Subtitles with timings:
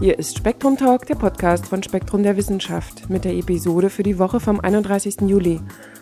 [0.00, 4.18] Hier ist Spektrum Talk, der Podcast von Spektrum der Wissenschaft mit der Episode für die
[4.18, 5.20] Woche vom 31.
[5.28, 5.60] Juli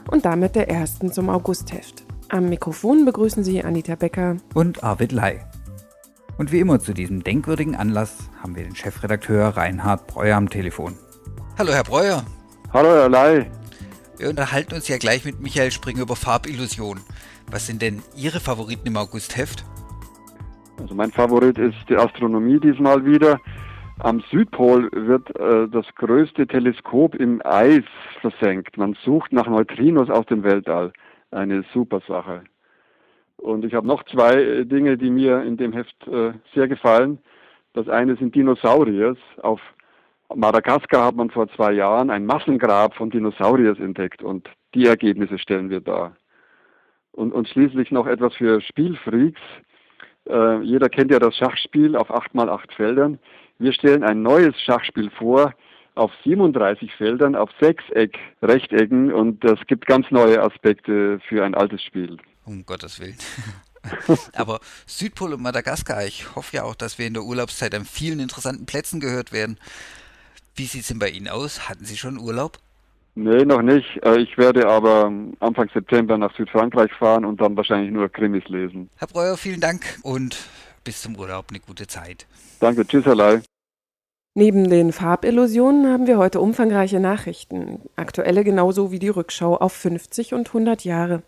[0.08, 2.04] und damit der ersten zum Augustheft.
[2.28, 5.44] Am Mikrofon begrüßen Sie Anita Becker und Arvid Lai.
[6.36, 10.94] Und wie immer zu diesem denkwürdigen Anlass haben wir den Chefredakteur Reinhard Breuer am Telefon.
[11.58, 12.24] Hallo Herr Breuer.
[12.72, 13.50] Hallo Herr Lai.
[14.16, 17.00] Wir unterhalten uns ja gleich mit Michael Springer über Farbillusion.
[17.50, 19.64] Was sind denn Ihre Favoriten im Augustheft?
[20.80, 23.40] Also mein Favorit ist die Astronomie diesmal wieder.
[24.00, 27.82] Am Südpol wird äh, das größte Teleskop im Eis
[28.20, 28.76] versenkt.
[28.76, 30.92] Man sucht nach Neutrinos aus dem Weltall.
[31.32, 32.44] Eine super Sache.
[33.38, 37.18] Und ich habe noch zwei äh, Dinge, die mir in dem Heft äh, sehr gefallen.
[37.72, 39.18] Das eine sind Dinosauriers.
[39.42, 39.60] Auf
[40.32, 45.70] Madagaskar hat man vor zwei Jahren ein Massengrab von Dinosauriers entdeckt und die Ergebnisse stellen
[45.70, 46.16] wir da.
[47.10, 49.40] Und, und schließlich noch etwas für Spielfreaks.
[50.28, 53.18] Äh, jeder kennt ja das Schachspiel auf 8 mal 8 Feldern.
[53.58, 55.52] Wir stellen ein neues Schachspiel vor
[55.96, 61.82] auf 37 Feldern, auf Sechseck, Rechtecken und das gibt ganz neue Aspekte für ein altes
[61.82, 62.18] Spiel.
[62.44, 63.18] Um Gottes Willen.
[64.34, 68.20] Aber Südpol und Madagaskar, ich hoffe ja auch, dass wir in der Urlaubszeit an vielen
[68.20, 69.58] interessanten Plätzen gehört werden.
[70.54, 71.68] Wie sieht es denn bei Ihnen aus?
[71.68, 72.58] Hatten Sie schon Urlaub?
[73.16, 74.00] Nee, noch nicht.
[74.04, 78.88] Äh, ich werde aber Anfang September nach Südfrankreich fahren und dann wahrscheinlich nur Krimis lesen.
[78.96, 80.36] Herr Breuer, vielen Dank und
[80.84, 82.26] bis zum Urlaub eine gute Zeit.
[82.60, 83.42] Danke, tschüss, Herr Lai.
[84.34, 90.32] Neben den Farbillusionen haben wir heute umfangreiche Nachrichten, aktuelle genauso wie die Rückschau auf 50
[90.34, 91.22] und 100 Jahre.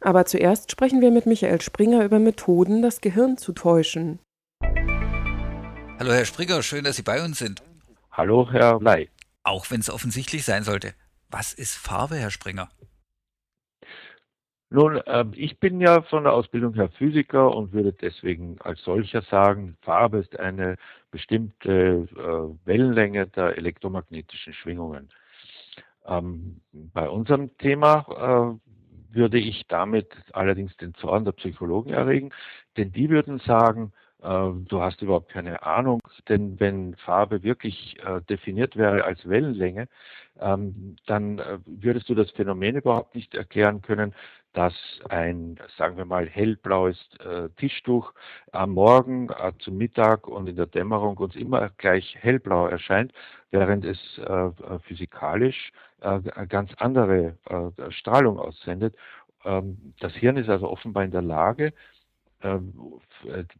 [0.00, 4.20] Aber zuerst sprechen wir mit Michael Springer über Methoden, das Gehirn zu täuschen.
[5.98, 7.62] Hallo Herr Springer, schön, dass Sie bei uns sind.
[8.10, 9.10] Hallo Herr Ley.
[9.42, 10.94] Auch wenn es offensichtlich sein sollte.
[11.30, 12.68] Was ist Farbe, Herr Springer?
[14.70, 19.22] Nun, äh, ich bin ja von der Ausbildung her Physiker und würde deswegen als solcher
[19.22, 20.76] sagen, Farbe ist eine
[21.12, 25.08] bestimmte äh, Wellenlänge der elektromagnetischen Schwingungen.
[26.04, 32.30] Ähm, bei unserem Thema äh, würde ich damit allerdings den Zorn der Psychologen erregen,
[32.76, 37.96] denn die würden sagen, äh, du hast überhaupt keine Ahnung, denn wenn Farbe wirklich
[38.28, 39.86] definiert wäre als Wellenlänge,
[40.38, 44.12] ähm, dann würdest du das Phänomen überhaupt nicht erklären können,
[44.56, 44.74] dass
[45.10, 46.96] ein, sagen wir mal, hellblaues
[47.58, 48.14] Tischtuch
[48.52, 49.28] am Morgen,
[49.58, 53.12] zum Mittag und in der Dämmerung uns immer gleich hellblau erscheint,
[53.50, 53.98] während es
[54.84, 55.72] physikalisch
[56.48, 57.36] ganz andere
[57.90, 58.96] Strahlung aussendet.
[59.46, 61.72] Ähm, das Hirn ist also offenbar in der Lage, äh,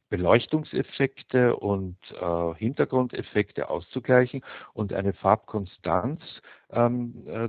[0.08, 4.42] Beleuchtungseffekte und äh, Hintergrundeffekte auszugleichen
[4.72, 6.22] und eine Farbkonstanz
[6.70, 7.48] ähm, äh,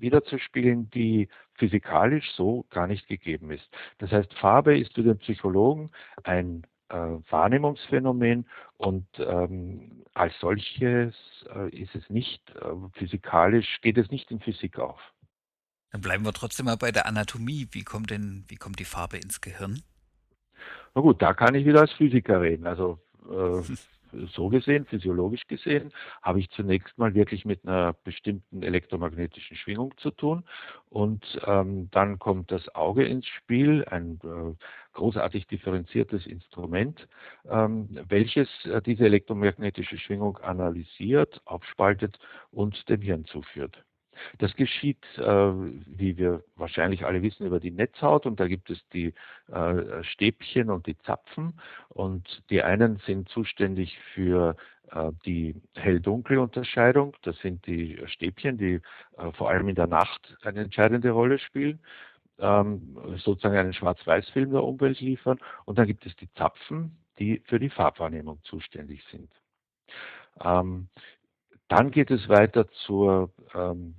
[0.00, 3.68] wiederzuspiegeln, die physikalisch so gar nicht gegeben ist.
[3.98, 5.90] Das heißt, Farbe ist für den Psychologen
[6.24, 11.14] ein äh, Wahrnehmungsphänomen und ähm, als solches
[11.54, 15.00] äh, ist es nicht äh, physikalisch, geht es nicht in Physik auf.
[15.90, 17.68] Dann bleiben wir trotzdem mal bei der Anatomie.
[17.70, 19.82] Wie kommt denn, wie kommt die Farbe ins Gehirn?
[20.96, 22.66] Na gut, da kann ich wieder als Physiker reden.
[22.66, 22.98] Also
[23.30, 23.60] äh,
[24.34, 25.92] so gesehen, physiologisch gesehen,
[26.22, 30.44] habe ich zunächst mal wirklich mit einer bestimmten elektromagnetischen Schwingung zu tun.
[30.88, 34.54] Und ähm, dann kommt das Auge ins Spiel, ein äh,
[34.94, 37.06] großartig differenziertes Instrument,
[37.46, 42.18] ähm, welches äh, diese elektromagnetische Schwingung analysiert, aufspaltet
[42.52, 43.84] und dem Hirn zuführt.
[44.38, 48.86] Das geschieht, äh, wie wir wahrscheinlich alle wissen, über die Netzhaut und da gibt es
[48.90, 49.14] die
[49.48, 54.56] äh, Stäbchen und die Zapfen und die einen sind zuständig für
[54.90, 57.16] äh, die Hell-Dunkel-Unterscheidung.
[57.22, 58.80] Das sind die Stäbchen, die
[59.18, 61.80] äh, vor allem in der Nacht eine entscheidende Rolle spielen
[62.38, 65.38] ähm, sozusagen einen Schwarz-Weiß-Film der Umwelt liefern.
[65.64, 69.30] Und dann gibt es die Zapfen, die für die Farbwahrnehmung zuständig sind.
[70.40, 70.88] Ähm,
[71.68, 73.94] dann geht es weiter zur, ähm,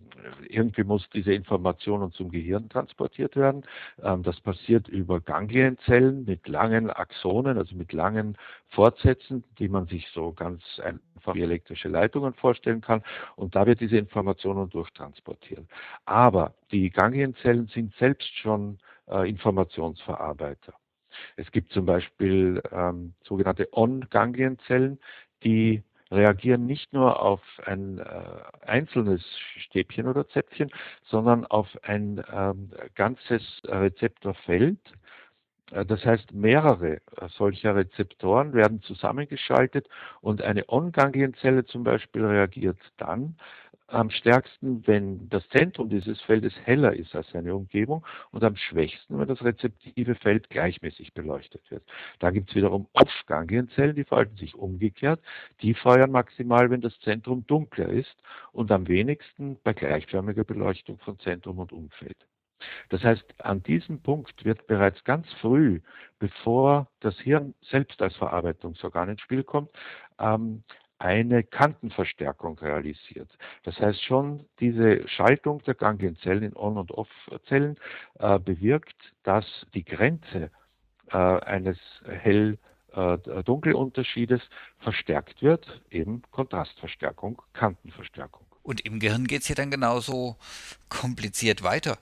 [0.48, 3.64] irgendwie muss diese Information zum Gehirn transportiert werden.
[4.02, 8.38] Ähm, das passiert über Ganglienzellen mit langen Axonen, also mit langen
[8.70, 13.04] Fortsätzen, die man sich so ganz einfach wie elektrische Leitungen vorstellen kann.
[13.36, 15.66] Und da wird diese Information durchtransportiert.
[16.06, 18.80] Aber die Ganglienzellen sind selbst schon
[19.10, 20.74] äh, Informationsverarbeiter.
[21.36, 25.00] Es gibt zum Beispiel ähm, sogenannte On-Ganglienzellen,
[25.44, 28.06] die reagieren nicht nur auf ein äh,
[28.66, 29.24] einzelnes
[29.58, 30.70] Stäbchen oder Zäpfchen,
[31.06, 34.80] sondern auf ein ähm, ganzes Rezeptorfeld.
[35.72, 37.00] Äh, das heißt, mehrere äh,
[37.30, 39.88] solcher Rezeptoren werden zusammengeschaltet
[40.22, 43.38] und eine On-Ganglienzelle zum Beispiel reagiert dann
[43.88, 49.18] am stärksten, wenn das Zentrum dieses Feldes heller ist als seine Umgebung und am schwächsten,
[49.18, 51.84] wenn das rezeptive Feld gleichmäßig beleuchtet wird.
[52.20, 55.22] Da gibt es wiederum Off-Ganglienzellen, die verhalten sich umgekehrt.
[55.62, 58.16] Die feuern maximal, wenn das Zentrum dunkler ist
[58.52, 62.18] und am wenigsten bei gleichförmiger Beleuchtung von Zentrum und Umfeld.
[62.90, 65.82] Das heißt, an diesem Punkt wird bereits ganz früh,
[66.20, 69.70] bevor das Hirn selbst als Verarbeitungsorgan ins Spiel kommt,
[70.20, 70.64] ähm,
[71.00, 73.30] eine Kantenverstärkung realisiert.
[73.64, 77.78] Das heißt schon, diese Schaltung der Ganglienzellen in On- und Off-Zellen
[78.20, 80.52] äh, bewirkt, dass die Grenze
[81.12, 88.46] äh, eines hell-dunkel-Unterschiedes äh, verstärkt wird, eben Kontrastverstärkung, Kantenverstärkung.
[88.64, 90.36] Und im Gehirn geht es ja dann genauso
[90.90, 91.98] kompliziert weiter.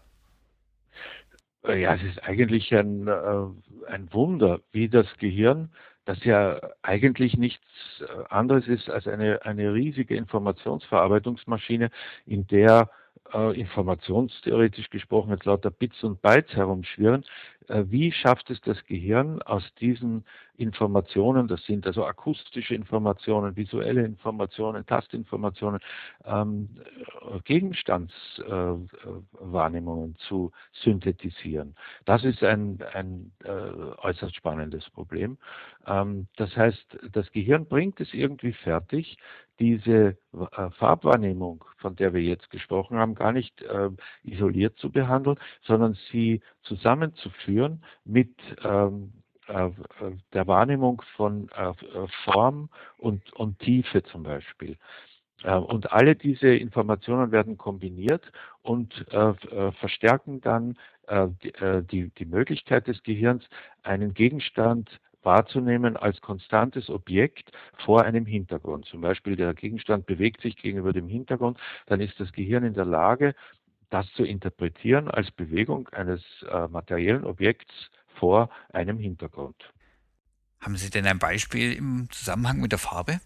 [1.63, 3.47] Äh, ja, es ist eigentlich ein, äh,
[3.87, 5.71] ein Wunder, wie das Gehirn
[6.05, 7.63] das ja eigentlich nichts
[8.01, 11.89] äh, anderes ist als eine, eine riesige Informationsverarbeitungsmaschine,
[12.25, 12.89] in der
[13.33, 17.23] äh, informationstheoretisch gesprochen jetzt lauter Bits und Bytes herumschwirren.
[17.67, 20.23] Äh, wie schafft es das Gehirn aus diesen
[20.57, 25.79] Informationen, das sind also akustische Informationen, visuelle Informationen, Tastinformationen,
[26.25, 26.69] ähm,
[27.43, 30.51] Gegenstandswahrnehmungen äh, zu
[30.83, 31.75] synthetisieren.
[32.05, 35.39] Das ist ein, ein äh, äußerst spannendes Problem.
[35.85, 39.17] Ähm, das heißt, das Gehirn bringt es irgendwie fertig,
[39.59, 43.89] diese äh, Farbwahrnehmung, von der wir jetzt gesprochen haben, gar nicht äh,
[44.23, 48.31] isoliert zu behandeln, sondern sie zusammenzuführen mit
[48.63, 49.13] ähm,
[49.47, 49.69] äh,
[50.33, 51.73] der Wahrnehmung von äh,
[52.23, 54.77] Form und, und Tiefe zum Beispiel.
[55.43, 60.77] Äh, und alle diese Informationen werden kombiniert und äh, verstärken dann
[61.07, 61.27] äh,
[61.91, 63.47] die, die, Möglichkeit des Gehirns,
[63.83, 67.51] einen Gegenstand wahrzunehmen als konstantes Objekt
[67.83, 68.85] vor einem Hintergrund.
[68.85, 72.85] Zum Beispiel der Gegenstand bewegt sich gegenüber dem Hintergrund, dann ist das Gehirn in der
[72.85, 73.35] Lage,
[73.89, 77.73] das zu interpretieren als Bewegung eines äh, materiellen Objekts
[78.15, 79.55] vor einem Hintergrund.
[80.61, 83.19] Haben Sie denn ein Beispiel im Zusammenhang mit der Farbe?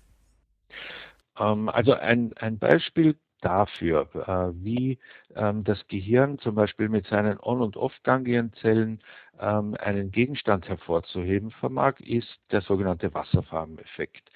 [1.38, 5.00] Ähm, also ein, ein Beispiel dafür, äh, wie
[5.36, 9.02] ähm, das Gehirn zum Beispiel mit seinen On- und Off-Ganglienzellen
[9.40, 14.30] ähm, einen Gegenstand hervorzuheben vermag, ist der sogenannte Wasserfarbeneffekt.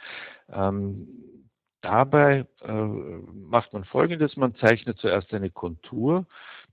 [0.50, 1.08] Ähm,
[1.82, 6.26] dabei äh, macht man Folgendes, man zeichnet zuerst eine Kontur.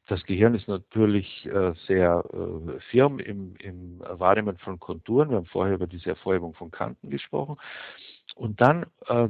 [0.07, 5.31] Das Gehirn ist natürlich äh, sehr äh, firm im, im Wahrnehmen von Konturen.
[5.31, 7.57] Wir haben vorher über diese Erfolgung von Kanten gesprochen.
[8.35, 9.29] Und dann äh,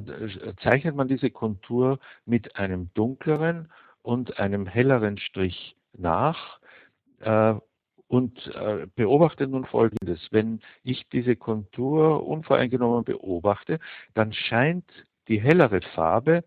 [0.63, 3.71] zeichnet man diese Kontur mit einem dunkleren
[4.03, 6.61] und einem helleren Strich nach
[7.21, 7.55] äh,
[8.09, 10.29] und äh, beobachte nun Folgendes.
[10.33, 13.79] Wenn ich diese Kontur unvoreingenommen beobachte,
[14.15, 14.85] dann scheint
[15.29, 16.43] die hellere Farbe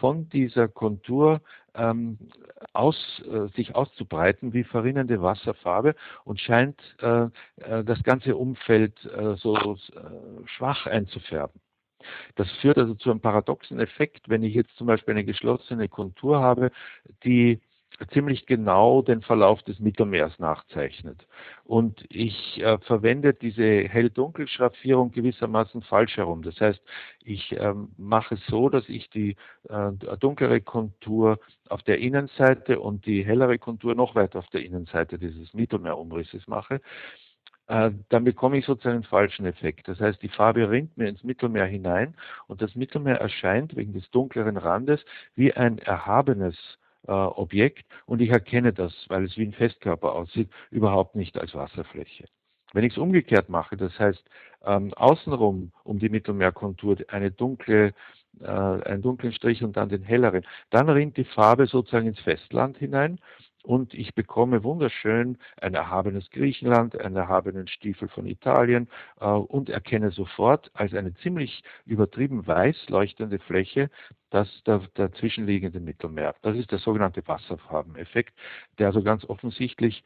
[0.00, 1.40] von dieser Kontur
[1.76, 2.18] ähm,
[2.72, 5.94] aus, äh, sich auszubreiten wie verrinnende Wasserfarbe
[6.24, 7.26] und scheint äh,
[7.56, 11.60] äh das ganze Umfeld äh, so äh, schwach einzufärben.
[12.36, 16.40] Das führt also zu einem paradoxen Effekt, wenn ich jetzt zum Beispiel eine geschlossene Kontur
[16.40, 16.70] habe,
[17.24, 17.60] die
[18.12, 21.26] ziemlich genau den Verlauf des Mittelmeers nachzeichnet.
[21.64, 26.42] Und ich äh, verwende diese Hell-Dunkel-Schraffierung gewissermaßen falsch herum.
[26.42, 26.80] Das heißt,
[27.24, 29.36] ich ähm, mache es so, dass ich die
[29.68, 31.38] äh, dunklere Kontur
[31.68, 36.80] auf der Innenseite und die hellere Kontur noch weiter auf der Innenseite dieses Mittelmeerumrisses mache
[37.68, 39.88] äh, dann bekomme ich sozusagen einen falschen Effekt.
[39.88, 42.14] Das heißt, die Farbe rinnt mir ins Mittelmeer hinein
[42.46, 46.56] und das Mittelmeer erscheint wegen des dunkleren Randes wie ein erhabenes
[47.06, 51.54] äh, Objekt und ich erkenne das, weil es wie ein Festkörper aussieht, überhaupt nicht als
[51.54, 52.26] Wasserfläche.
[52.72, 54.24] Wenn ich es umgekehrt mache, das heißt
[54.64, 57.94] ähm, außenrum um die Mittelmeerkontur eine dunkle,
[58.40, 62.76] äh, einen dunklen Strich und dann den helleren, dann rinnt die Farbe sozusagen ins Festland
[62.78, 63.18] hinein
[63.66, 68.88] und ich bekomme wunderschön ein erhabenes Griechenland, einen erhabenen Stiefel von Italien
[69.20, 73.90] äh, und erkenne sofort als eine ziemlich übertrieben weiß leuchtende Fläche
[74.30, 76.34] das der, dazwischenliegende Mittelmeer.
[76.42, 78.34] Das ist der sogenannte Wasserfarbeneffekt,
[78.78, 80.04] der also ganz offensichtlich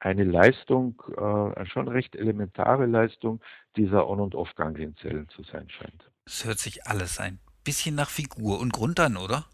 [0.00, 3.40] eine Leistung, äh, eine schon recht elementare Leistung
[3.76, 6.10] dieser On- und Off-Ganglienzellen zu sein scheint.
[6.24, 9.44] Es hört sich alles ein bisschen nach Figur und Grund an, oder?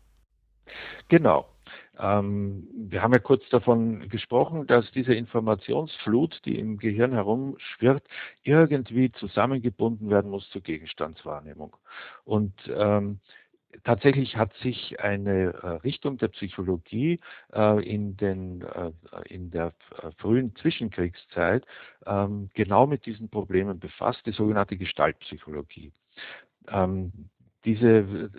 [1.09, 1.49] Genau.
[2.01, 8.05] Ähm, wir haben ja kurz davon gesprochen, dass diese Informationsflut, die im Gehirn herumschwirrt,
[8.43, 11.77] irgendwie zusammengebunden werden muss zur Gegenstandswahrnehmung.
[12.25, 13.21] Und ähm,
[13.85, 17.21] Tatsächlich hat sich eine äh, Richtung der Psychologie
[17.53, 18.91] äh, in, den, äh,
[19.27, 21.65] in der äh, frühen Zwischenkriegszeit
[22.05, 25.93] ähm, genau mit diesen Problemen befasst, die sogenannte Gestaltpsychologie.
[26.69, 27.13] Ähm,
[27.65, 28.31] diese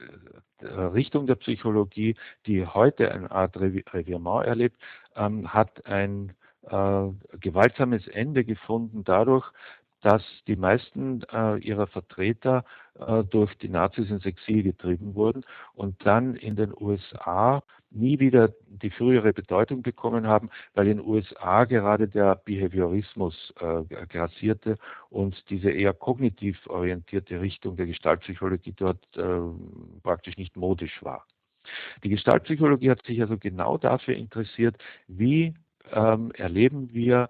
[0.59, 4.77] äh, Richtung der Psychologie, die heute eine Art Revirement erlebt,
[5.15, 7.07] ähm, hat ein äh,
[7.39, 9.51] gewaltsames Ende gefunden dadurch,
[10.01, 12.63] dass die meisten äh, ihrer Vertreter
[12.99, 15.43] äh, durch die Nazis ins Exil getrieben wurden
[15.73, 21.05] und dann in den USA nie wieder die frühere Bedeutung bekommen haben, weil in den
[21.05, 24.77] USA gerade der Behaviorismus äh, grassierte
[25.09, 29.39] und diese eher kognitiv orientierte Richtung der Gestaltpsychologie dort äh,
[30.03, 31.25] praktisch nicht modisch war.
[32.03, 34.77] Die Gestaltpsychologie hat sich also genau dafür interessiert,
[35.07, 35.53] wie
[35.91, 37.29] ähm, erleben wir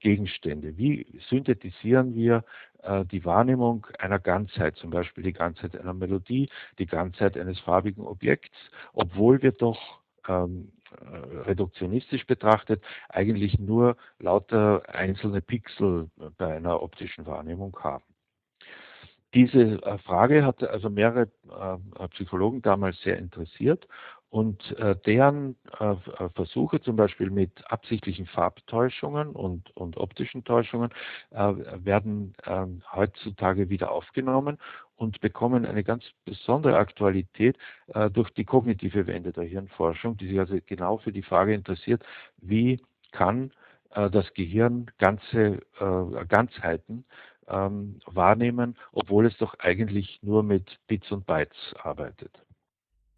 [0.00, 0.76] Gegenstände?
[0.76, 2.44] Wie synthetisieren wir
[2.82, 8.06] äh, die Wahrnehmung einer Ganzheit, zum Beispiel die Ganzheit einer Melodie, die Ganzheit eines farbigen
[8.06, 8.56] Objekts,
[8.92, 17.26] obwohl wir doch ähm, äh, reduktionistisch betrachtet eigentlich nur lauter einzelne Pixel bei einer optischen
[17.26, 18.04] Wahrnehmung haben.
[19.34, 21.28] Diese Frage hat also mehrere
[22.12, 23.86] Psychologen damals sehr interessiert
[24.30, 30.90] und äh, deren äh, äh, Versuche zum Beispiel mit absichtlichen Farbtäuschungen und, und optischen Täuschungen
[31.30, 31.54] äh,
[31.84, 34.58] werden ähm, heutzutage wieder aufgenommen
[34.96, 37.56] und bekommen eine ganz besondere Aktualität
[37.88, 42.04] äh, durch die kognitive Wende der Hirnforschung, die sich also genau für die Frage interessiert,
[42.38, 43.52] wie kann
[43.90, 45.60] äh, das Gehirn ganze
[46.28, 47.04] Ganzheiten
[47.48, 52.45] ähm, wahrnehmen, obwohl es doch eigentlich nur mit Bits und Bytes arbeitet.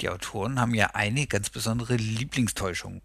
[0.00, 3.02] Die Autoren haben ja eine ganz besondere Lieblingstäuschung.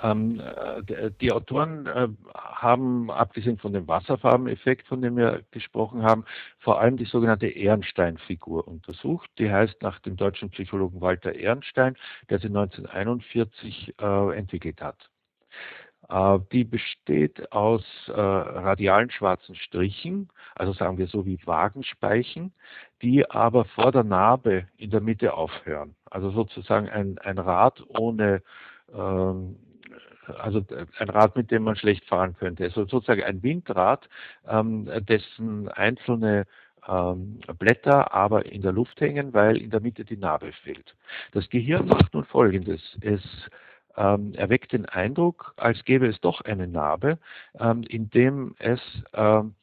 [0.00, 6.24] Ähm, äh, die Autoren äh, haben, abgesehen von dem Wasserfarbeneffekt, von dem wir gesprochen haben,
[6.58, 9.30] vor allem die sogenannte Ehrenstein-Figur untersucht.
[9.38, 11.96] Die heißt nach dem deutschen Psychologen Walter Ehrenstein,
[12.28, 15.08] der sie 1941 äh, entwickelt hat.
[16.08, 22.52] Äh, die besteht aus äh, radialen schwarzen Strichen, also sagen wir so wie Wagenspeichen,
[23.02, 25.94] die aber vor der Narbe in der Mitte aufhören.
[26.10, 28.42] Also sozusagen ein, ein Rad ohne,
[28.94, 29.56] ähm,
[30.38, 30.64] also
[30.98, 32.64] ein Rad, mit dem man schlecht fahren könnte.
[32.64, 34.08] Also sozusagen ein Windrad,
[34.48, 36.46] ähm, dessen einzelne
[36.86, 40.94] ähm, Blätter aber in der Luft hängen, weil in der Mitte die Narbe fehlt.
[41.32, 42.96] Das Gehirn macht nun Folgendes.
[43.00, 43.22] Es
[43.96, 47.18] ähm, erweckt den Eindruck, als gäbe es doch eine Narbe,
[47.58, 48.80] ähm, indem es
[49.12, 49.54] ähm,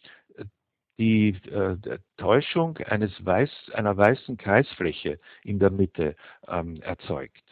[0.97, 6.15] die äh, Täuschung eines weiß, einer weißen Kreisfläche in der Mitte
[6.47, 7.43] ähm, erzeugt.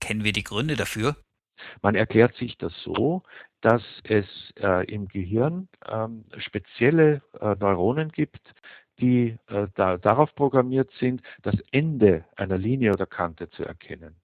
[0.00, 1.16] Kennen wir die Gründe dafür?
[1.82, 3.22] Man erklärt sich das so,
[3.60, 4.26] dass es
[4.60, 8.54] äh, im Gehirn ähm, spezielle äh, Neuronen gibt,
[9.00, 14.16] die äh, da, darauf programmiert sind, das Ende einer Linie oder Kante zu erkennen.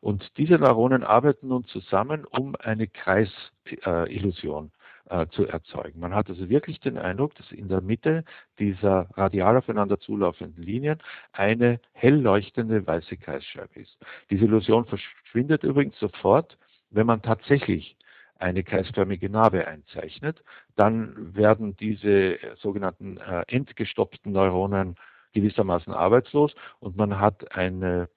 [0.00, 4.72] Und diese Neuronen arbeiten nun zusammen, um eine Kreisillusion
[5.08, 6.00] äh, zu erzeugen.
[6.00, 8.24] Man hat also wirklich den Eindruck, dass in der Mitte
[8.58, 10.98] dieser radial aufeinander zulaufenden Linien
[11.32, 13.96] eine hell leuchtende weiße Kreisscheibe ist.
[14.30, 16.56] Diese Illusion verschwindet übrigens sofort,
[16.90, 17.96] wenn man tatsächlich
[18.38, 20.42] eine kreisförmige Narbe einzeichnet,
[20.76, 24.96] dann werden diese sogenannten äh, entgestoppten Neuronen
[25.32, 28.08] gewissermaßen arbeitslos und man hat eine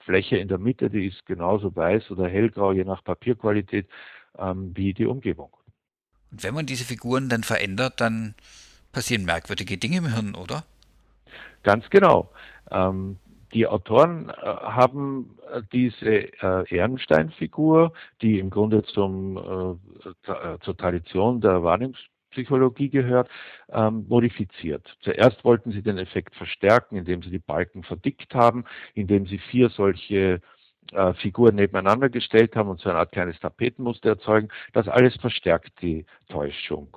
[0.00, 3.86] Fläche in der Mitte, die ist genauso weiß oder hellgrau, je nach Papierqualität,
[4.38, 5.50] ähm, wie die Umgebung.
[6.30, 8.34] Und wenn man diese Figuren dann verändert, dann
[8.92, 10.64] passieren merkwürdige Dinge im Hirn, oder?
[11.62, 12.30] Ganz genau.
[12.70, 13.18] Ähm,
[13.52, 20.76] die Autoren äh, haben äh, diese äh, Ehrenstein-Figur, die im Grunde zum, äh, äh zur
[20.76, 21.98] Tradition der Wahrnehmungs
[22.34, 23.30] Psychologie gehört,
[23.72, 24.96] ähm, modifiziert.
[25.00, 28.64] Zuerst wollten sie den Effekt verstärken, indem sie die Balken verdickt haben,
[28.94, 30.40] indem sie vier solche
[30.92, 34.48] äh, Figuren nebeneinander gestellt haben und so eine Art kleines Tapetenmuster erzeugen.
[34.72, 36.96] Das alles verstärkt die Täuschung.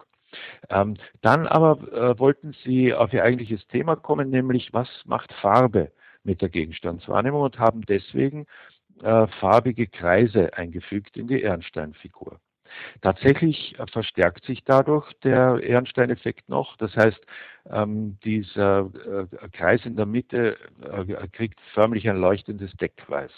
[0.70, 5.92] Ähm, dann aber äh, wollten sie auf ihr eigentliches Thema kommen, nämlich was macht Farbe
[6.24, 8.46] mit der Gegenstandswahrnehmung und haben deswegen
[9.02, 12.40] äh, farbige Kreise eingefügt in die Ehrenstein-Figur.
[13.02, 16.78] Tatsächlich verstärkt sich dadurch der Ehrenstein-Effekt noch.
[16.78, 17.20] Das heißt,
[17.70, 18.90] ähm, dieser
[19.42, 23.32] äh, Kreis in der Mitte äh, kriegt förmlich ein leuchtendes Deckweiß.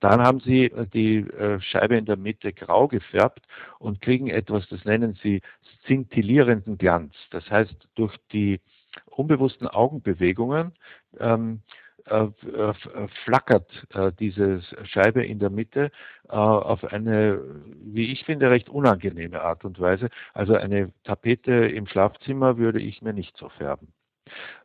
[0.00, 3.44] Dann haben Sie äh, die äh, Scheibe in der Mitte grau gefärbt
[3.78, 5.42] und kriegen etwas, das nennen Sie
[5.84, 7.14] szintillierenden Glanz.
[7.30, 8.60] Das heißt, durch die
[9.06, 10.72] unbewussten Augenbewegungen
[11.18, 11.81] ähm, äh, äh,
[13.24, 15.90] flackert äh, diese Scheibe in der Mitte
[16.28, 17.40] auf eine,
[17.82, 20.08] wie ich finde, recht unangenehme Art und Weise.
[20.32, 23.92] Also eine Tapete im Schlafzimmer würde ich mir nicht so färben.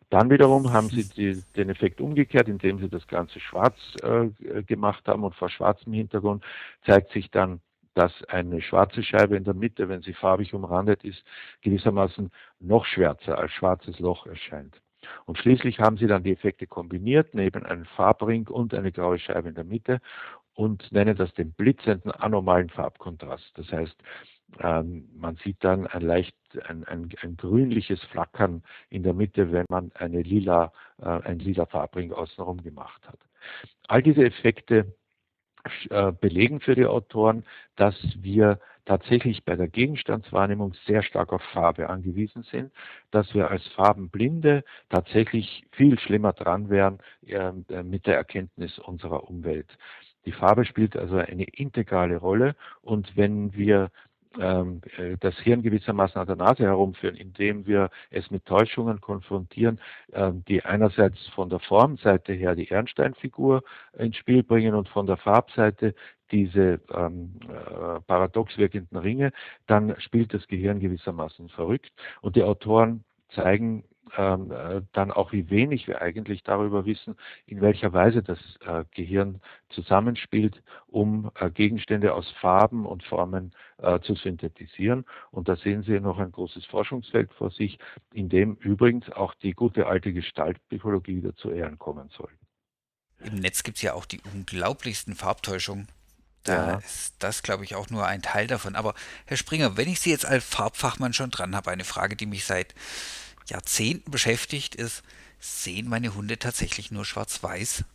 [0.10, 4.30] Dann wiederum haben sie die, den Effekt umgekehrt, indem sie das Ganze schwarz äh,
[4.64, 6.46] gemacht haben und vor schwarzem Hintergrund
[6.86, 7.60] zeigt sich dann,
[7.94, 11.24] dass eine schwarze Scheibe in der Mitte, wenn sie farbig umrandet ist,
[11.62, 14.80] gewissermaßen noch schwärzer als schwarzes Loch erscheint.
[15.26, 19.50] Und schließlich haben sie dann die Effekte kombiniert, neben einem Farbring und eine graue Scheibe
[19.50, 20.00] in der Mitte
[20.54, 23.52] und nennen das den blitzenden anormalen Farbkontrast.
[23.56, 23.96] Das heißt,
[24.60, 26.36] ähm, man sieht dann ein leicht
[26.68, 31.66] ein, ein, ein, grünliches Flackern in der Mitte, wenn man eine lila, äh, ein lila
[31.66, 33.20] Farbring außenrum gemacht hat.
[33.88, 34.96] All diese Effekte
[35.90, 37.44] äh, belegen für die Autoren,
[37.76, 42.72] dass wir tatsächlich bei der Gegenstandswahrnehmung sehr stark auf Farbe angewiesen sind,
[43.12, 47.52] dass wir als Farbenblinde tatsächlich viel schlimmer dran wären äh,
[47.84, 49.78] mit der Erkenntnis unserer Umwelt.
[50.26, 53.92] Die Farbe spielt also eine integrale Rolle und wenn wir ähm,
[55.20, 59.80] das Hirn gewissermaßen an der Nase herumführen, indem wir es mit Täuschungen konfrontieren,
[60.14, 63.64] ähm, die einerseits von der Formseite her die Ernsteinfigur
[63.98, 65.94] ins Spiel bringen und von der Farbseite
[66.32, 69.32] diese ähm, äh, paradox wirkenden Ringe,
[69.66, 71.92] dann spielt das Gehirn gewissermaßen verrückt.
[72.22, 77.62] Und die Autoren zeigen ähm, äh, dann auch, wie wenig wir eigentlich darüber wissen, in
[77.62, 84.16] welcher Weise das äh, Gehirn zusammenspielt, um äh, Gegenstände aus Farben und Formen äh, zu
[84.16, 85.06] synthetisieren.
[85.32, 87.80] Und da sehen Sie noch ein großes Forschungsfeld vor sich,
[88.14, 92.30] in dem übrigens auch die gute alte Gestaltpsychologie wieder zu Ehren kommen soll.
[93.20, 95.88] Im Netz gibt es ja auch die unglaublichsten Farbtäuschungen.
[96.44, 96.78] Da ja.
[96.78, 98.76] ist das, glaube ich, auch nur ein Teil davon.
[98.76, 98.94] Aber
[99.26, 102.46] Herr Springer, wenn ich Sie jetzt als Farbfachmann schon dran habe, eine Frage, die mich
[102.46, 102.74] seit
[103.50, 105.04] Jahrzehnten beschäftigt ist,
[105.40, 107.86] sehen meine Hunde tatsächlich nur schwarz-weiß?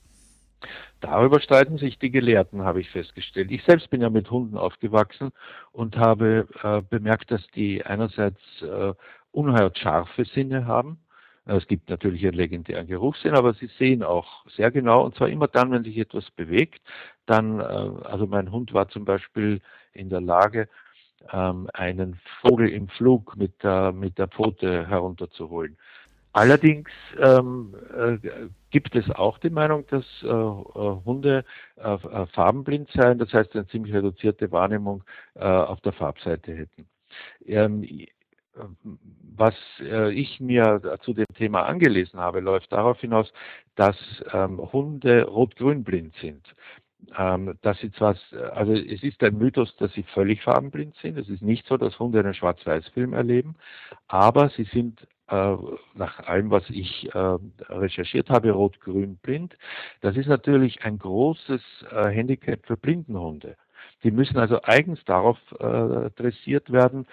[1.00, 3.50] Darüber streiten sich die Gelehrten, habe ich festgestellt.
[3.50, 5.30] Ich selbst bin ja mit Hunden aufgewachsen
[5.72, 8.94] und habe äh, bemerkt, dass die einerseits äh,
[9.32, 10.98] ungeheuer scharfe Sinne haben.
[11.44, 15.48] Es gibt natürlich ihren legendären Geruchssinn, aber sie sehen auch sehr genau, und zwar immer
[15.48, 16.80] dann, wenn sich etwas bewegt.
[17.26, 19.60] Dann, äh, also mein Hund war zum Beispiel
[19.92, 20.68] in der Lage,
[21.32, 25.76] ähm, einen Vogel im Flug mit der, mit der Pfote herunterzuholen.
[26.32, 26.88] Allerdings
[27.18, 28.16] ähm, äh,
[28.70, 31.44] gibt es auch die Meinung, dass äh, äh Hunde
[31.76, 36.86] äh, äh, farbenblind seien, das heißt eine ziemlich reduzierte Wahrnehmung äh, auf der Farbseite hätten.
[37.46, 37.86] Ähm,
[39.34, 43.32] was ich mir zu dem Thema angelesen habe, läuft darauf hinaus,
[43.76, 43.96] dass
[44.34, 46.54] ähm, Hunde rot-grün blind sind
[47.18, 48.16] ähm, dass sie zwar,
[48.52, 51.18] also es ist ein Mythos, dass sie völlig farbenblind sind.
[51.18, 53.56] Es ist nicht so, dass Hunde einen Schwarz-Weiß-Film erleben,
[54.08, 55.56] aber sie sind äh,
[55.94, 57.38] nach allem, was ich äh,
[57.68, 59.56] recherchiert habe, rot-grün blind.
[60.00, 63.56] Das ist natürlich ein großes äh, Handicap für Blindenhunde.
[64.04, 67.06] Die müssen also eigens darauf äh, dressiert werden,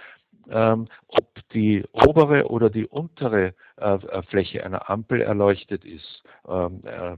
[0.50, 6.24] ähm, ob die obere oder die untere äh, Fläche einer Ampel erleuchtet ist.
[6.48, 7.18] Ähm, äh,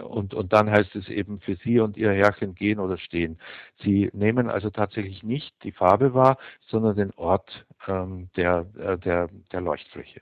[0.00, 3.38] und, und dann heißt es eben für Sie und Ihr Herrchen gehen oder stehen.
[3.82, 9.28] Sie nehmen also tatsächlich nicht die Farbe wahr, sondern den Ort ähm, der, äh, der,
[9.52, 10.20] der Leuchtfläche.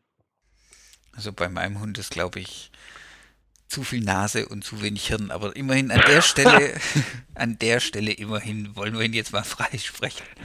[1.17, 2.71] Also bei meinem Hund ist, glaube ich,
[3.69, 5.31] zu viel Nase und zu wenig Hirn.
[5.31, 6.75] Aber immerhin an der Stelle,
[7.35, 10.27] an der Stelle immerhin wollen wir ihn jetzt mal freisprechen.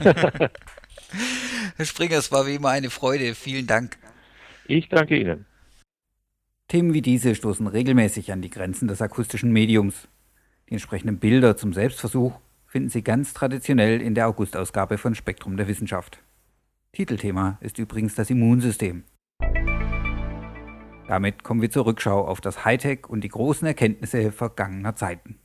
[1.76, 3.34] Herr Springer, es war wie immer eine Freude.
[3.34, 3.98] Vielen Dank.
[4.66, 5.46] Ich danke Ihnen.
[6.70, 10.06] Themen wie diese stoßen regelmäßig an die Grenzen des akustischen Mediums.
[10.68, 15.66] Die entsprechenden Bilder zum Selbstversuch finden Sie ganz traditionell in der Augustausgabe von Spektrum der
[15.66, 16.22] Wissenschaft.
[16.92, 19.02] Titelthema ist übrigens das Immunsystem.
[21.08, 25.40] Damit kommen wir zur Rückschau auf das Hightech und die großen Erkenntnisse vergangener Zeiten.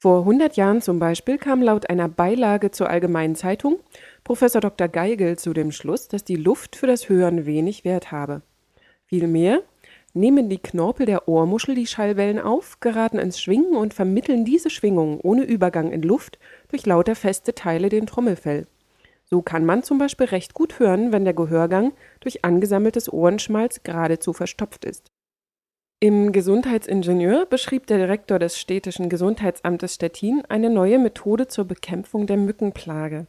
[0.00, 3.80] Vor 100 Jahren zum Beispiel kam laut einer Beilage zur Allgemeinen Zeitung
[4.24, 4.88] Professor Dr.
[4.88, 8.40] Geigel zu dem Schluss, dass die Luft für das Hören wenig Wert habe.
[9.04, 9.62] Vielmehr
[10.14, 15.20] nehmen die Knorpel der Ohrmuschel die Schallwellen auf, geraten ins Schwingen und vermitteln diese Schwingungen
[15.20, 18.66] ohne Übergang in Luft durch lauter feste Teile den Trommelfell.
[19.24, 24.32] So kann man zum Beispiel recht gut hören, wenn der Gehörgang durch angesammeltes Ohrenschmalz geradezu
[24.32, 25.10] verstopft ist.
[26.00, 32.36] Im Gesundheitsingenieur beschrieb der Direktor des städtischen Gesundheitsamtes Stettin eine neue Methode zur Bekämpfung der
[32.36, 33.26] Mückenplage.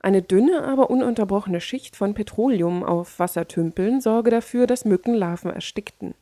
[0.00, 6.14] Eine dünne, aber ununterbrochene Schicht von Petroleum auf Wassertümpeln sorge dafür, dass Mückenlarven erstickten.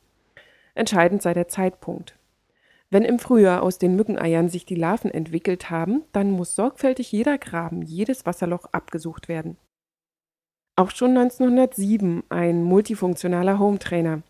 [0.75, 2.17] Entscheidend sei der Zeitpunkt.
[2.91, 7.39] Wenn im Frühjahr aus den Mückeneiern sich die Larven entwickelt haben, dann muss sorgfältig jeder
[7.39, 9.57] Graben, jedes Wasserloch abgesucht werden.
[10.75, 14.23] Auch schon 1907 ein multifunktionaler Hometrainer.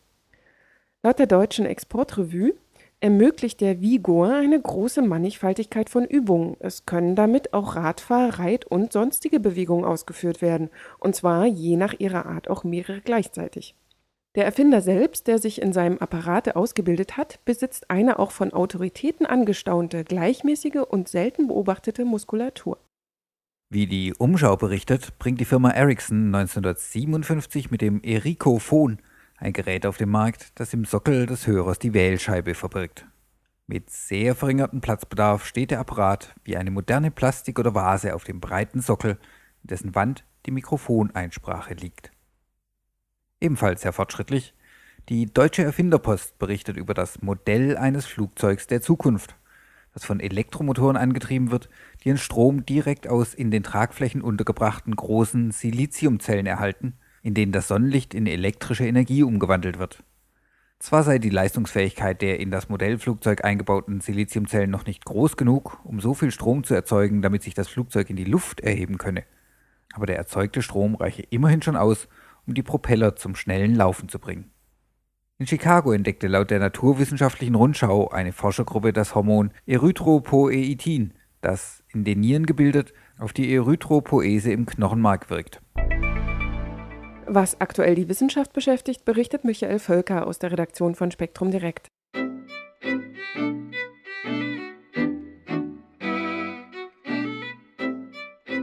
[1.02, 2.54] Laut der deutschen Exportrevue
[3.00, 6.56] ermöglicht der Vigor eine große Mannigfaltigkeit von Übungen.
[6.60, 11.94] Es können damit auch Radfahr-, Reit- und sonstige Bewegungen ausgeführt werden, und zwar je nach
[11.98, 13.74] ihrer Art auch mehrere gleichzeitig.
[14.34, 19.26] Der Erfinder selbst, der sich in seinem Apparate ausgebildet hat, besitzt eine auch von Autoritäten
[19.26, 22.78] angestaunte, gleichmäßige und selten beobachtete Muskulatur.
[23.70, 28.98] Wie die Umschau berichtet, bringt die Firma Ericsson 1957 mit dem Erico-Phon
[29.40, 33.06] Ein Gerät auf dem Markt, das im Sockel des Hörers die Wählscheibe verbirgt.
[33.68, 38.40] Mit sehr verringertem Platzbedarf steht der Apparat wie eine moderne Plastik oder Vase auf dem
[38.40, 39.12] breiten Sockel,
[39.62, 42.10] in dessen Wand die Mikrofoneinsprache liegt.
[43.40, 44.54] Ebenfalls sehr fortschrittlich,
[45.08, 49.36] die Deutsche Erfinderpost berichtet über das Modell eines Flugzeugs der Zukunft,
[49.94, 51.68] das von Elektromotoren angetrieben wird,
[52.02, 57.68] die ihren Strom direkt aus in den Tragflächen untergebrachten großen Siliziumzellen erhalten, in denen das
[57.68, 60.02] Sonnenlicht in elektrische Energie umgewandelt wird.
[60.78, 66.00] Zwar sei die Leistungsfähigkeit der in das Modellflugzeug eingebauten Siliziumzellen noch nicht groß genug, um
[66.00, 69.24] so viel Strom zu erzeugen, damit sich das Flugzeug in die Luft erheben könne,
[69.92, 72.08] aber der erzeugte Strom reiche immerhin schon aus,
[72.46, 74.50] um die Propeller zum schnellen Laufen zu bringen.
[75.38, 82.20] In Chicago entdeckte laut der Naturwissenschaftlichen Rundschau eine Forschergruppe das Hormon Erythropoetin, das in den
[82.20, 85.60] Nieren gebildet auf die Erythropoese im Knochenmark wirkt.
[87.30, 91.88] Was aktuell die Wissenschaft beschäftigt, berichtet Michael Völker aus der Redaktion von Spektrum Direkt.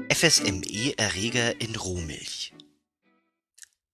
[0.10, 2.54] FSME-Erreger in Rohmilch.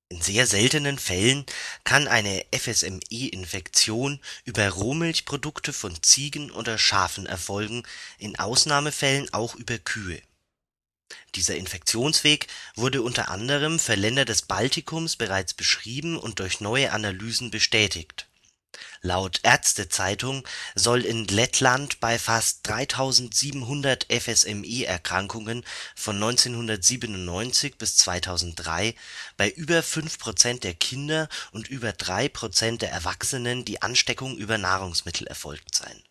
[0.07, 1.45] In sehr seltenen Fällen
[1.83, 7.83] kann eine FSME-Infektion über Rohmilchprodukte von Ziegen oder Schafen erfolgen,
[8.19, 10.21] in Ausnahmefällen auch über Kühe.
[11.35, 17.51] Dieser Infektionsweg wurde unter anderem für Länder des Baltikums bereits beschrieben und durch neue Analysen
[17.51, 18.27] bestätigt.
[19.01, 28.95] Laut Ärztezeitung soll in Lettland bei fast 3700 FSME-Erkrankungen von 1997 bis 2003
[29.37, 34.57] bei über 5 Prozent der Kinder und über 3 Prozent der Erwachsenen die Ansteckung über
[34.57, 36.03] Nahrungsmittel erfolgt sein.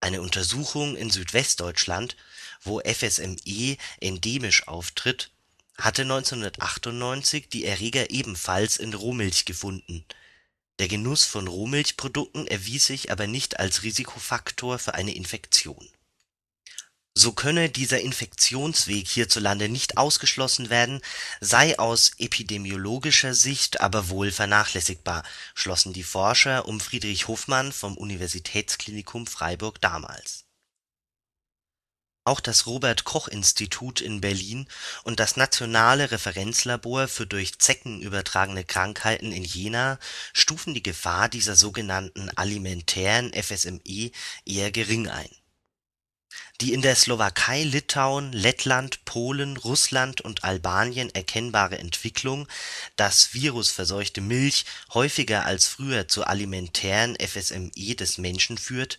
[0.00, 2.16] Eine Untersuchung in Südwestdeutschland
[2.62, 5.30] wo FSME endemisch auftritt,
[5.76, 10.04] hatte 1998 die Erreger ebenfalls in Rohmilch gefunden,
[10.80, 15.86] der Genuss von Rohmilchprodukten erwies sich aber nicht als Risikofaktor für eine Infektion.
[17.12, 21.02] So könne dieser Infektionsweg hierzulande nicht ausgeschlossen werden,
[21.42, 25.22] sei aus epidemiologischer Sicht aber wohl vernachlässigbar,
[25.54, 30.46] schlossen die Forscher um Friedrich Hofmann vom Universitätsklinikum Freiburg damals
[32.24, 34.68] auch das Robert-Koch-Institut in Berlin
[35.04, 39.98] und das Nationale Referenzlabor für durch Zecken übertragene Krankheiten in Jena
[40.32, 44.10] stufen die Gefahr dieser sogenannten alimentären FSME
[44.44, 45.39] eher gering ein
[46.60, 52.46] die in der Slowakei, Litauen, Lettland, Polen, Russland und Albanien erkennbare Entwicklung,
[52.96, 58.98] dass virusverseuchte Milch häufiger als früher zur alimentären FSME des Menschen führt,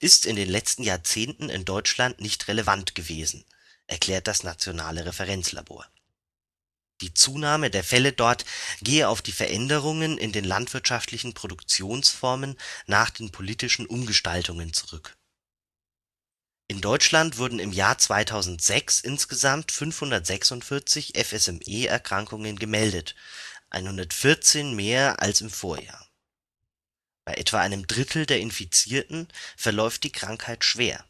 [0.00, 3.44] ist in den letzten Jahrzehnten in Deutschland nicht relevant gewesen,
[3.86, 5.86] erklärt das Nationale Referenzlabor.
[7.02, 8.44] Die Zunahme der Fälle dort
[8.80, 15.16] gehe auf die Veränderungen in den landwirtschaftlichen Produktionsformen nach den politischen Umgestaltungen zurück
[16.72, 23.14] in Deutschland wurden im Jahr 2006 insgesamt 546 FSME-Erkrankungen gemeldet,
[23.68, 26.08] 114 mehr als im Vorjahr.
[27.26, 31.04] Bei etwa einem Drittel der Infizierten verläuft die Krankheit schwer.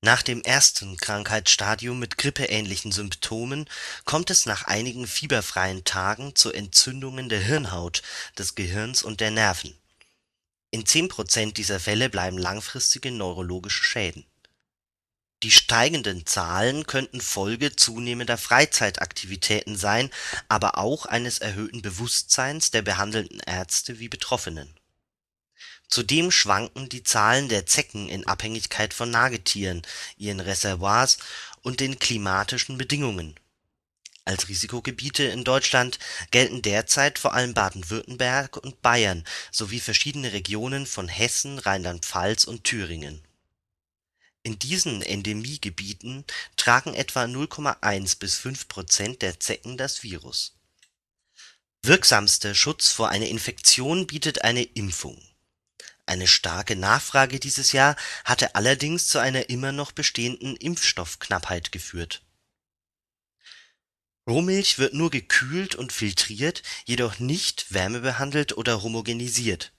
[0.00, 3.68] Nach dem ersten Krankheitsstadium mit grippeähnlichen Symptomen
[4.04, 8.02] kommt es nach einigen fieberfreien Tagen zu Entzündungen der Hirnhaut,
[8.38, 9.78] des Gehirns und der Nerven.
[10.70, 14.24] In 10 Prozent dieser Fälle bleiben langfristige neurologische Schäden
[15.44, 20.10] die steigenden Zahlen könnten Folge zunehmender Freizeitaktivitäten sein,
[20.48, 24.74] aber auch eines erhöhten Bewusstseins der behandelnden Ärzte wie Betroffenen.
[25.86, 29.82] Zudem schwanken die Zahlen der Zecken in Abhängigkeit von Nagetieren,
[30.16, 31.18] ihren Reservoirs
[31.60, 33.34] und den klimatischen Bedingungen.
[34.24, 35.98] Als Risikogebiete in Deutschland
[36.30, 43.22] gelten derzeit vor allem Baden-Württemberg und Bayern sowie verschiedene Regionen von Hessen, Rheinland-Pfalz und Thüringen
[44.44, 46.24] in diesen Endemiegebieten
[46.56, 50.52] tragen etwa 0,1 bis 5 Prozent der Zecken das Virus.
[51.82, 55.20] Wirksamster Schutz vor einer Infektion bietet eine Impfung.
[56.06, 62.22] Eine starke Nachfrage dieses Jahr hatte allerdings zu einer immer noch bestehenden Impfstoffknappheit geführt.
[64.28, 69.72] Rohmilch wird nur gekühlt und filtriert, jedoch nicht wärmebehandelt oder homogenisiert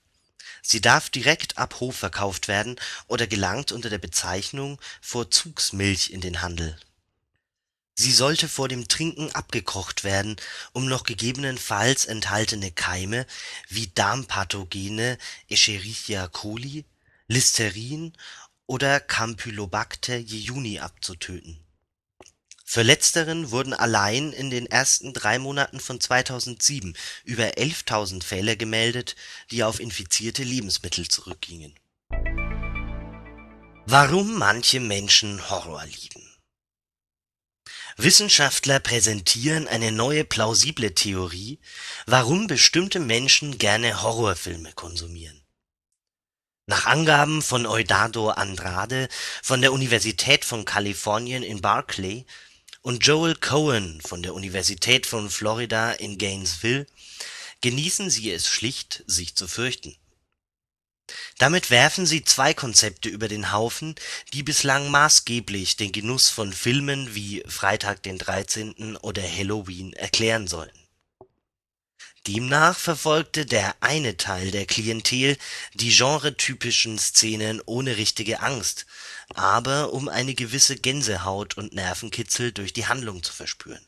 [0.68, 2.74] Sie darf direkt ab Hof verkauft werden
[3.06, 6.76] oder gelangt unter der Bezeichnung Vorzugsmilch in den Handel.
[7.94, 10.34] Sie sollte vor dem Trinken abgekocht werden,
[10.72, 13.26] um noch gegebenenfalls enthaltene Keime
[13.68, 16.84] wie Darmpathogene Escherichia coli,
[17.28, 18.12] Listerin
[18.66, 21.64] oder Campylobacter jejuni abzutöten.
[22.68, 29.14] Für letzteren wurden allein in den ersten drei Monaten von 2007 über 11.000 Fälle gemeldet,
[29.52, 31.78] die auf infizierte Lebensmittel zurückgingen.
[33.86, 36.26] Warum manche Menschen Horror lieben
[37.98, 41.60] Wissenschaftler präsentieren eine neue plausible Theorie,
[42.04, 45.40] warum bestimmte Menschen gerne Horrorfilme konsumieren.
[46.66, 49.08] Nach Angaben von Eudado Andrade
[49.40, 52.26] von der Universität von Kalifornien in Berkeley
[52.86, 56.86] und Joel Cohen von der Universität von Florida in Gainesville
[57.60, 59.96] genießen sie es schlicht, sich zu fürchten
[61.38, 63.94] damit werfen sie zwei Konzepte über den Haufen,
[64.32, 68.96] die bislang maßgeblich den Genuss von Filmen wie Freitag den 13.
[68.96, 70.85] oder Halloween erklären sollten.
[72.26, 75.36] Demnach verfolgte der eine Teil der Klientel
[75.74, 78.86] die genretypischen Szenen ohne richtige Angst,
[79.34, 83.86] aber um eine gewisse Gänsehaut und Nervenkitzel durch die Handlung zu verspüren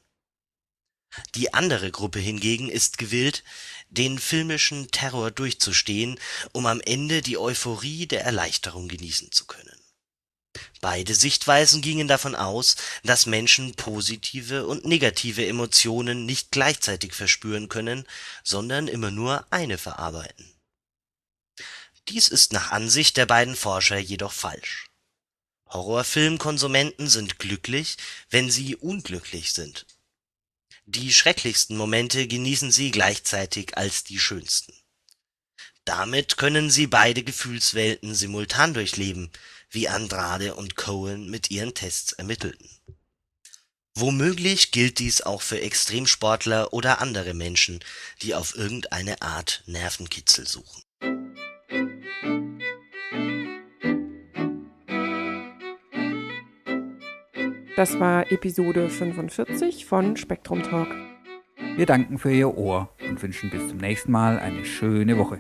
[1.34, 3.44] die andere Gruppe hingegen ist gewillt,
[3.88, 6.18] den filmischen Terror durchzustehen,
[6.52, 9.77] um am Ende die Euphorie der Erleichterung genießen zu können.
[10.80, 18.06] Beide Sichtweisen gingen davon aus, dass Menschen positive und negative Emotionen nicht gleichzeitig verspüren können,
[18.44, 20.52] sondern immer nur eine verarbeiten.
[22.08, 24.90] Dies ist nach Ansicht der beiden Forscher jedoch falsch.
[25.68, 27.96] Horrorfilmkonsumenten sind glücklich,
[28.30, 29.86] wenn sie unglücklich sind
[30.90, 34.72] die schrecklichsten Momente genießen sie gleichzeitig als die schönsten.
[35.84, 39.30] Damit können sie beide Gefühlswelten simultan durchleben,
[39.70, 42.68] wie Andrade und Cohen mit ihren Tests ermittelten.
[43.94, 47.80] Womöglich gilt dies auch für Extremsportler oder andere Menschen,
[48.22, 50.82] die auf irgendeine Art Nervenkitzel suchen
[57.78, 60.88] Das war Episode 45 von Spektrum Talk.
[61.76, 65.38] Wir danken für Ihr Ohr und wünschen bis zum nächsten Mal eine schöne Woche.